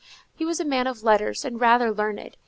[0.33, 2.35] He was a man of letters and rather learned.